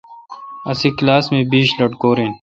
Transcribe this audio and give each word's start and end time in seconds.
اسی 0.71 0.89
کلاس 0.97 1.25
مہ 1.31 1.39
بیش 1.51 1.69
لٹکور 1.79 2.17
این۔ 2.21 2.31